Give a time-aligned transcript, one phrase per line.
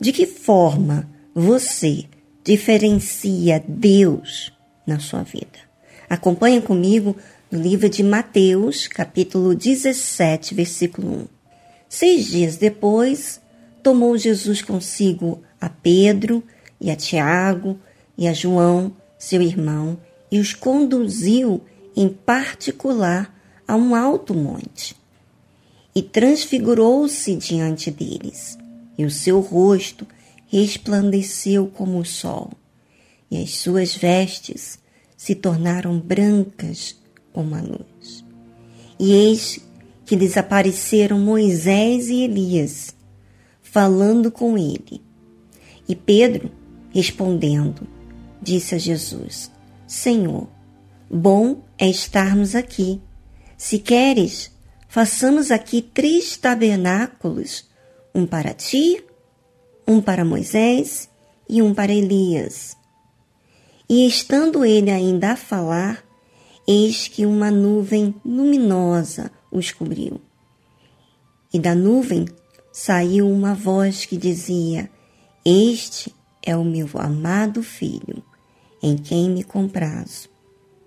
[0.00, 2.04] De que forma você
[2.44, 4.52] diferencia Deus
[4.86, 5.58] na sua vida?
[6.08, 7.16] Acompanhe comigo
[7.50, 11.26] no livro de Mateus, capítulo 17, versículo 1.
[11.88, 13.40] Seis dias depois,
[13.82, 16.42] tomou Jesus consigo a Pedro
[16.80, 17.78] e a Tiago
[18.18, 19.98] e a João, seu irmão,
[20.30, 21.64] e os conduziu
[21.96, 23.34] em particular
[23.66, 24.96] a um alto monte.
[25.96, 28.58] E transfigurou-se diante deles,
[28.98, 30.06] e o seu rosto
[30.46, 32.50] resplandeceu como o sol,
[33.30, 34.78] e as suas vestes
[35.16, 36.96] se tornaram brancas
[37.32, 38.22] como a luz.
[39.00, 39.58] E eis
[40.04, 42.94] que lhes apareceram Moisés e Elias,
[43.62, 45.00] falando com ele.
[45.88, 46.52] E Pedro,
[46.90, 47.88] respondendo,
[48.42, 49.50] disse a Jesus:
[49.86, 50.46] Senhor,
[51.10, 53.00] bom é estarmos aqui.
[53.56, 54.54] Se queres,
[54.96, 57.66] façamos aqui três tabernáculos:
[58.14, 59.04] um para ti,
[59.86, 61.10] um para Moisés
[61.46, 62.74] e um para Elias.
[63.86, 66.02] E estando ele ainda a falar,
[66.66, 70.18] eis que uma nuvem luminosa os cobriu.
[71.52, 72.24] E da nuvem
[72.72, 74.90] saiu uma voz que dizia:
[75.44, 76.10] Este
[76.42, 78.24] é o meu amado filho,
[78.82, 80.30] em quem me comprazo.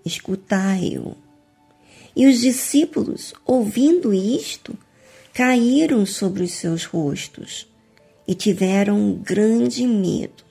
[0.04, 1.29] Escutai-o.
[2.14, 4.76] E os discípulos, ouvindo isto,
[5.32, 7.66] caíram sobre os seus rostos
[8.26, 10.44] e tiveram grande medo.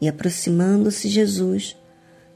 [0.00, 1.76] E aproximando-se Jesus,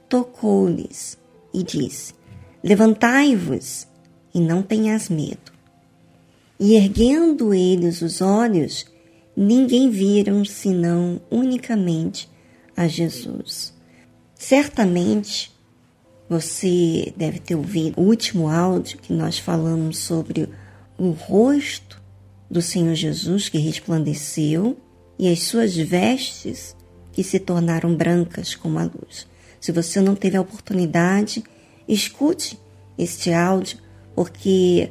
[0.09, 1.19] tocou-lhes
[1.53, 2.15] e disse:
[2.63, 3.87] Levantai-vos
[4.35, 5.53] e não tenhas medo.
[6.59, 8.87] E erguendo eles os olhos,
[9.37, 12.29] ninguém viram senão unicamente
[12.77, 13.75] a Jesus.
[14.35, 15.53] Certamente
[16.33, 20.49] você deve ter ouvido o último áudio que nós falamos sobre
[20.97, 22.01] o rosto
[22.51, 24.79] do Senhor Jesus que resplandeceu
[25.19, 26.75] e as suas vestes
[27.13, 29.27] que se tornaram brancas como a luz.
[29.61, 31.45] Se você não teve a oportunidade,
[31.87, 32.59] escute
[32.97, 33.77] este áudio,
[34.15, 34.91] porque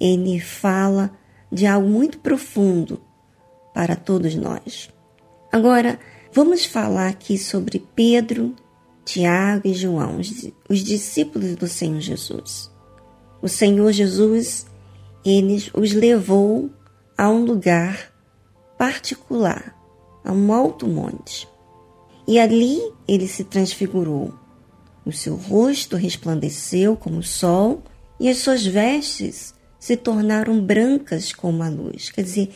[0.00, 1.16] ele fala
[1.52, 3.00] de algo muito profundo
[3.72, 4.90] para todos nós.
[5.52, 6.00] Agora,
[6.32, 8.56] vamos falar aqui sobre Pedro,
[9.04, 10.18] Tiago e João,
[10.68, 12.70] os discípulos do Senhor Jesus.
[13.42, 14.66] O Senhor Jesus,
[15.24, 16.70] ele os levou
[17.16, 18.12] a um lugar
[18.78, 19.78] particular,
[20.24, 21.46] a um alto monte.
[22.26, 24.32] E ali ele se transfigurou.
[25.04, 27.82] O seu rosto resplandeceu como o sol
[28.18, 32.10] e as suas vestes se tornaram brancas como a luz.
[32.10, 32.50] Quer dizer,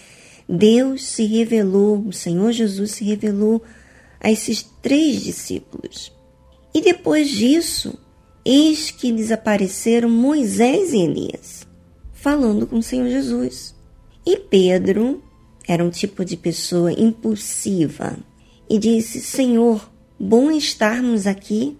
[0.48, 3.62] Deus se revelou, o Senhor Jesus se revelou
[4.18, 6.10] a esses três discípulos.
[6.78, 7.98] E depois disso,
[8.44, 11.66] eis que lhes apareceram Moisés e Elias,
[12.12, 13.74] falando com o Senhor Jesus.
[14.24, 15.20] E Pedro
[15.66, 18.16] era um tipo de pessoa impulsiva,
[18.70, 19.90] e disse: Senhor,
[20.20, 21.76] bom estarmos aqui.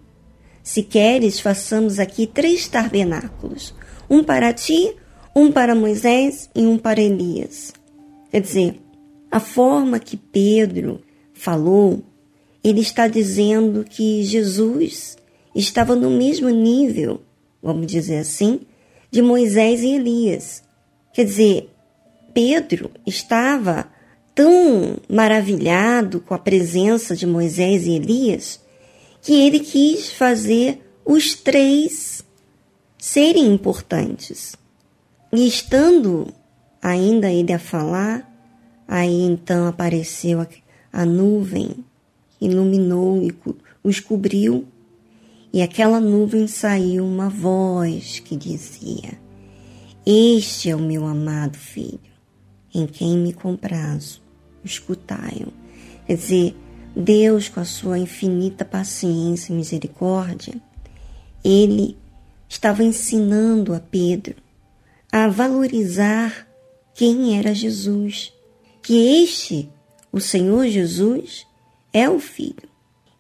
[0.65, 3.73] Se queres, façamos aqui três tabernáculos:
[4.11, 4.97] um para ti,
[5.33, 7.73] um para Moisés e um para Elias.
[8.33, 8.81] Quer dizer,
[9.31, 11.01] a forma que Pedro
[11.33, 12.03] falou,
[12.63, 15.17] ele está dizendo que Jesus
[15.55, 17.23] estava no mesmo nível,
[17.63, 18.61] vamos dizer assim,
[19.11, 20.63] de Moisés e Elias.
[21.13, 21.71] Quer dizer,
[22.35, 23.91] Pedro estava
[24.35, 28.61] tão maravilhado com a presença de Moisés e Elias
[29.21, 32.25] que ele quis fazer os três
[32.97, 34.55] serem importantes.
[35.33, 36.33] E estando
[36.81, 38.31] ainda ele a falar,
[38.87, 40.47] aí então apareceu
[40.93, 41.85] a, nuvem,
[42.41, 43.35] iluminou e
[43.83, 44.67] os cobriu,
[45.53, 49.19] e aquela nuvem saiu uma voz que dizia:
[50.05, 52.01] Este é o meu amado filho,
[52.75, 54.21] em quem me comprazo
[54.65, 55.53] escutai-o.
[56.07, 56.57] Quer dizer,
[56.95, 60.55] Deus, com a sua infinita paciência e misericórdia,
[61.45, 61.97] ele
[62.49, 64.37] estava ensinando a Pedro
[65.11, 66.47] a valorizar
[66.95, 68.33] quem era Jesus,
[68.83, 69.71] que este,
[70.13, 71.47] o Senhor Jesus,
[71.93, 72.69] é o Filho,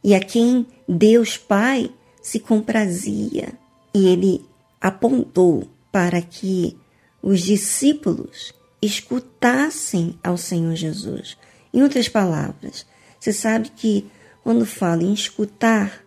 [0.02, 1.90] e a quem Deus Pai
[2.22, 3.52] se comprazia.
[3.94, 4.44] E ele
[4.80, 6.76] apontou para que
[7.22, 11.36] os discípulos escutassem ao Senhor Jesus.
[11.72, 12.86] Em outras palavras,
[13.18, 14.06] você sabe que
[14.42, 16.04] quando fala em escutar,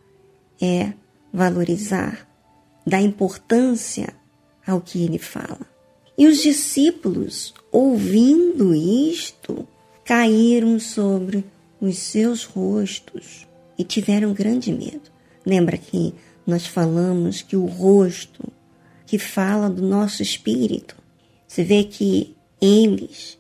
[0.61, 0.93] é
[1.33, 2.27] valorizar,
[2.85, 4.13] dar importância
[4.65, 5.59] ao que ele fala.
[6.17, 9.67] E os discípulos, ouvindo isto,
[10.05, 11.45] caíram sobre
[11.81, 13.48] os seus rostos
[13.78, 15.10] e tiveram grande medo.
[15.44, 16.13] Lembra que
[16.45, 18.44] nós falamos que o rosto
[19.07, 20.95] que fala do nosso espírito,
[21.48, 23.38] você vê que eles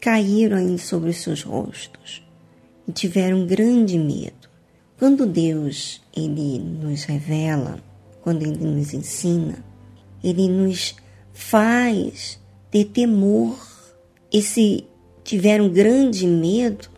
[0.00, 2.26] caíram sobre os seus rostos
[2.88, 4.48] e tiveram grande medo.
[4.98, 7.78] Quando Deus ele nos revela,
[8.22, 9.62] quando ele nos ensina,
[10.24, 10.96] ele nos
[11.34, 12.40] faz
[12.70, 13.58] ter temor.
[14.32, 14.84] Esse
[15.22, 16.95] tiveram grande medo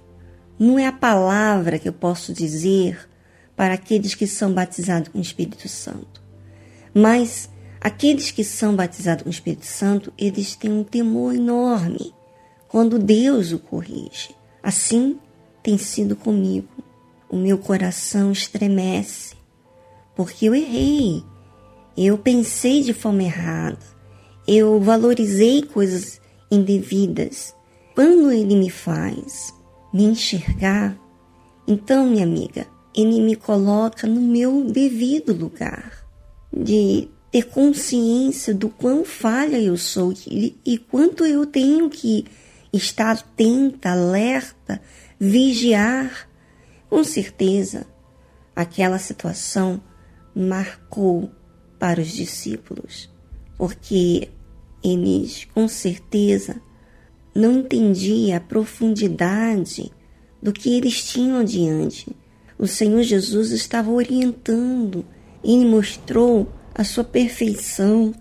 [0.59, 3.09] não é a palavra que eu posso dizer
[3.55, 6.23] para aqueles que são batizados com o Espírito Santo,
[6.93, 7.49] mas
[7.81, 12.13] aqueles que são batizados com o Espírito Santo, eles têm um temor enorme
[12.69, 14.35] quando Deus o corrige.
[14.63, 15.19] Assim
[15.63, 16.69] tem sido comigo.
[17.31, 19.35] O meu coração estremece,
[20.15, 21.23] porque eu errei.
[21.97, 23.79] Eu pensei de forma errada.
[24.47, 26.21] Eu valorizei coisas
[26.51, 27.55] indevidas.
[27.95, 29.53] Quando ele me faz
[29.93, 30.99] me enxergar,
[31.71, 36.03] então, minha amiga, ele me coloca no meu devido lugar
[36.51, 42.25] de ter consciência do quão falha eu sou e, e quanto eu tenho que
[42.73, 44.81] estar atenta, alerta,
[45.21, 46.27] vigiar.
[46.89, 47.87] Com certeza,
[48.57, 49.79] aquela situação
[50.35, 51.31] marcou
[51.79, 53.11] para os discípulos,
[53.59, 54.31] porque
[54.83, 56.63] eles com certeza
[57.35, 59.93] não entendiam a profundidade
[60.43, 62.15] do que eles tinham diante.
[62.59, 65.05] O Senhor Jesus estava orientando
[65.43, 68.15] e mostrou a sua perfeição,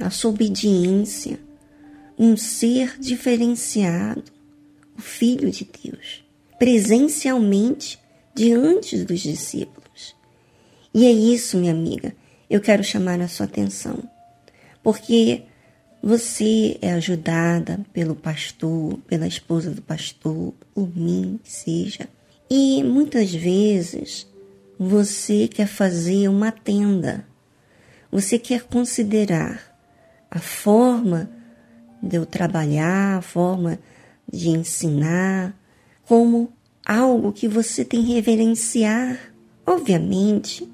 [0.00, 1.38] a sua obediência,
[2.18, 4.24] um ser diferenciado,
[4.96, 6.24] o Filho de Deus,
[6.58, 7.98] presencialmente
[8.34, 10.16] diante dos discípulos.
[10.92, 12.14] E é isso, minha amiga,
[12.50, 14.02] eu quero chamar a sua atenção,
[14.82, 15.42] porque
[16.02, 22.08] você é ajudada pelo pastor, pela esposa do pastor, por mim, seja.
[22.48, 24.26] E muitas vezes
[24.78, 27.26] você quer fazer uma tenda,
[28.10, 29.76] você quer considerar
[30.30, 31.28] a forma
[32.02, 33.78] de eu trabalhar, a forma
[34.30, 35.54] de ensinar,
[36.06, 36.52] como
[36.86, 39.18] algo que você tem que reverenciar.
[39.66, 40.66] Obviamente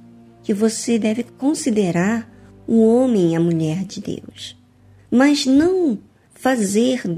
[0.42, 2.30] que você deve considerar
[2.66, 4.56] o homem e a mulher de Deus,
[5.14, 5.96] mas não
[6.32, 7.08] fazer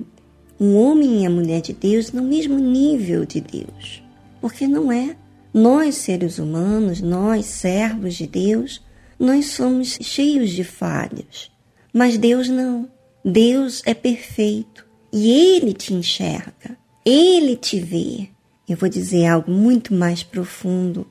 [0.61, 4.03] um homem e a mulher de Deus no mesmo nível de Deus,
[4.39, 5.17] porque não é.
[5.53, 8.85] Nós, seres humanos, nós, servos de Deus,
[9.19, 11.51] nós somos cheios de falhas,
[11.91, 12.87] mas Deus não.
[13.25, 18.29] Deus é perfeito e Ele te enxerga, Ele te vê.
[18.69, 21.07] Eu vou dizer algo muito mais profundo.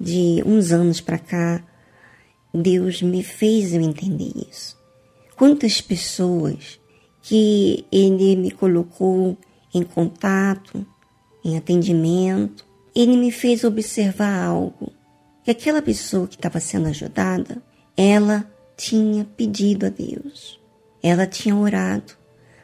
[0.00, 1.64] De uns anos para cá,
[2.52, 4.82] Deus me fez eu entender isso.
[5.36, 6.80] Quantas pessoas
[7.22, 9.36] que Ele me colocou
[9.72, 10.86] em contato,
[11.44, 12.64] em atendimento,
[12.94, 14.92] Ele me fez observar algo.
[15.44, 17.62] Que aquela pessoa que estava sendo ajudada,
[17.96, 20.64] ela tinha pedido a Deus
[21.04, 22.14] ela tinha orado.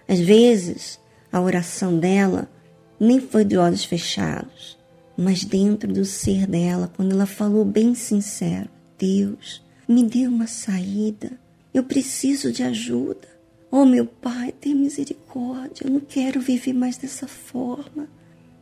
[0.09, 0.99] Às vezes,
[1.31, 2.51] a oração dela
[2.99, 4.79] nem foi de olhos fechados,
[5.15, 11.33] mas dentro do ser dela, quando ela falou bem sincero: Deus, me dê uma saída,
[11.73, 13.29] eu preciso de ajuda.
[13.71, 18.09] Oh, meu Pai, tem misericórdia, eu não quero viver mais dessa forma.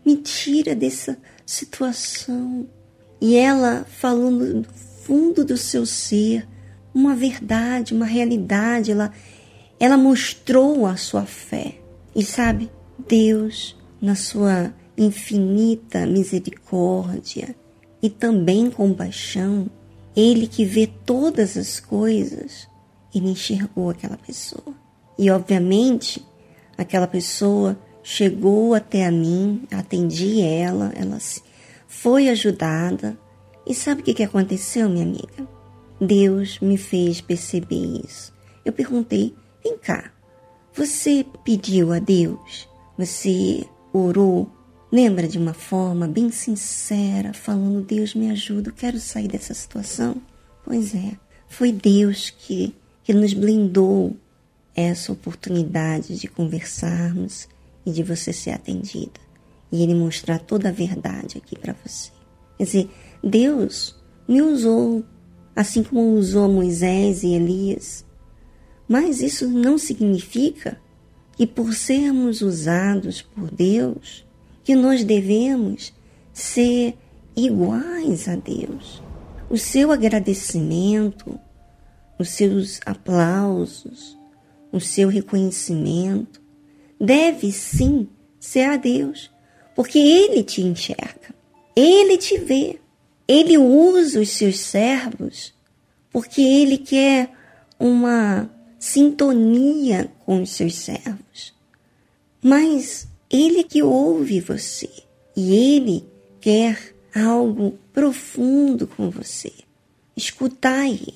[0.05, 2.69] Me tira dessa situação.
[3.21, 6.47] E ela falou no fundo do seu ser
[6.95, 8.93] uma verdade, uma realidade.
[8.93, 9.13] Ela,
[9.81, 11.77] ela mostrou a sua fé.
[12.15, 12.71] E sabe,
[13.09, 17.55] Deus, na sua infinita misericórdia
[18.03, 19.71] e também compaixão,
[20.15, 22.69] Ele que vê todas as coisas,
[23.15, 24.75] Ele enxergou aquela pessoa.
[25.19, 26.25] E obviamente,
[26.77, 31.19] aquela pessoa chegou até a mim, atendi ela, ela
[31.87, 33.19] foi ajudada.
[33.67, 35.49] E sabe o que aconteceu, minha amiga?
[36.01, 38.33] Deus me fez perceber isso.
[38.65, 40.11] Eu perguntei Vem cá,
[40.73, 42.69] você pediu a Deus?
[42.97, 44.51] Você orou?
[44.91, 50.17] Lembra de uma forma bem sincera, falando: Deus me ajuda, eu quero sair dessa situação?
[50.65, 51.13] Pois é,
[51.49, 52.75] foi Deus que,
[53.09, 54.15] que nos blindou
[54.77, 57.49] essa oportunidade de conversarmos
[57.87, 59.19] e de você ser atendida.
[59.73, 62.11] E Ele mostrar toda a verdade aqui para você.
[62.59, 62.91] Quer dizer,
[63.25, 63.97] Deus
[64.29, 65.03] me usou,
[65.57, 68.05] assim como usou Moisés e Elias,
[68.87, 70.79] mas isso não significa
[71.33, 74.27] que por sermos usados por Deus,
[74.63, 75.95] que nós devemos
[76.31, 76.95] ser
[77.35, 79.03] iguais a Deus.
[79.49, 81.41] O seu agradecimento,
[82.19, 84.19] os seus aplausos,
[84.73, 86.43] o seu reconhecimento
[87.01, 88.09] deve sim
[88.39, 89.31] ser a Deus,
[89.75, 91.35] porque Ele te enxerga,
[91.75, 92.81] Ele te vê,
[93.27, 95.55] Ele usa os seus servos,
[96.11, 97.31] porque Ele quer
[97.79, 101.55] uma sintonia com os seus servos.
[102.43, 104.89] mas Ele que ouve você
[105.37, 106.05] e Ele
[106.41, 109.53] quer algo profundo com você.
[110.17, 111.15] Escutai Ele,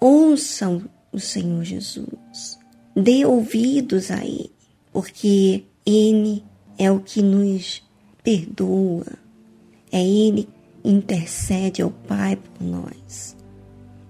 [0.00, 2.58] ouçam o Senhor Jesus,
[2.94, 4.52] dê ouvidos a Ele,
[4.92, 6.44] porque Ele
[6.78, 7.82] é o que nos
[8.22, 9.06] perdoa,
[9.90, 10.48] é Ele
[10.82, 13.36] que intercede ao Pai por nós,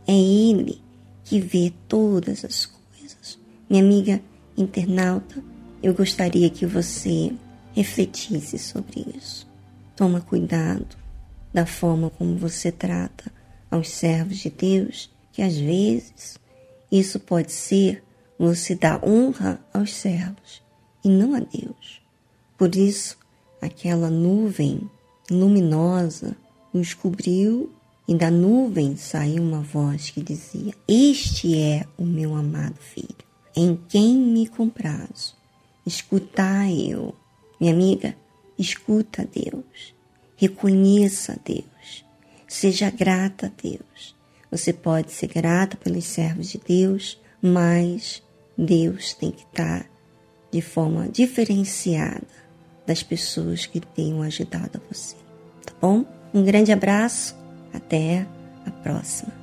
[0.06, 0.80] é Ele
[1.24, 3.38] que vê todas as coisas.
[3.68, 4.20] Minha amiga
[4.56, 5.42] internauta,
[5.82, 7.32] eu gostaria que você
[7.74, 9.46] refletisse sobre isso.
[9.94, 10.96] Toma cuidado
[11.52, 13.30] da forma como você trata
[13.70, 16.36] aos servos de Deus, que às vezes
[16.90, 18.02] isso pode ser
[18.36, 20.60] você dar honra aos servos
[21.04, 22.02] e não a Deus.
[22.56, 23.16] Por isso,
[23.62, 24.90] aquela nuvem
[25.30, 26.36] luminosa
[26.74, 27.72] nos cobriu
[28.08, 33.78] e da nuvem saiu uma voz que dizia: Este é o meu amado filho, em
[33.88, 35.36] quem me comprazo.
[35.86, 37.14] Escutai-o.
[37.60, 38.16] Minha amiga,
[38.58, 39.94] escuta a Deus.
[40.34, 42.04] Reconheça a Deus.
[42.48, 44.17] Seja grata a Deus.
[44.50, 48.22] Você pode ser grata pelos servos de Deus, mas
[48.56, 49.86] Deus tem que estar
[50.50, 52.26] de forma diferenciada
[52.86, 55.14] das pessoas que tenham ajudado a você.
[55.64, 56.04] Tá bom?
[56.32, 57.36] Um grande abraço.
[57.72, 58.26] Até
[58.64, 59.37] a próxima.